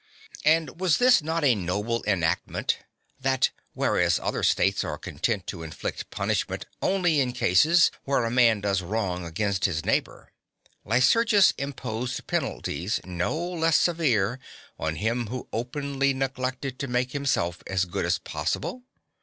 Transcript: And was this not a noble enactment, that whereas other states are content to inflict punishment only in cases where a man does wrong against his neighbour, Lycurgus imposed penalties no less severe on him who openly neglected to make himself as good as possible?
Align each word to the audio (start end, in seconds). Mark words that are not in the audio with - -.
And 0.45 0.79
was 0.79 0.97
this 0.97 1.21
not 1.21 1.43
a 1.43 1.53
noble 1.53 2.03
enactment, 2.07 2.79
that 3.19 3.51
whereas 3.75 4.17
other 4.19 4.41
states 4.41 4.83
are 4.83 4.97
content 4.97 5.45
to 5.45 5.61
inflict 5.61 6.09
punishment 6.09 6.65
only 6.81 7.19
in 7.19 7.33
cases 7.33 7.91
where 8.03 8.25
a 8.25 8.31
man 8.31 8.61
does 8.61 8.81
wrong 8.81 9.23
against 9.27 9.65
his 9.65 9.85
neighbour, 9.85 10.31
Lycurgus 10.85 11.51
imposed 11.55 12.25
penalties 12.25 12.99
no 13.05 13.37
less 13.39 13.77
severe 13.77 14.39
on 14.79 14.95
him 14.95 15.27
who 15.27 15.47
openly 15.53 16.15
neglected 16.15 16.79
to 16.79 16.87
make 16.87 17.11
himself 17.11 17.61
as 17.67 17.85
good 17.85 18.03
as 18.03 18.17
possible? 18.17 18.81